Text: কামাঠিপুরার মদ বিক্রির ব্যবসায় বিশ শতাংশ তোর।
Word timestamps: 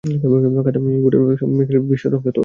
কামাঠিপুরার 0.03 0.51
মদ 0.55 0.67
বিক্রির 1.51 1.79
ব্যবসায় 1.79 1.89
বিশ 1.89 1.99
শতাংশ 2.03 2.25
তোর। 2.25 2.39